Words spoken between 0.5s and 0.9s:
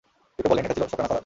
বলেন, এটা ছিল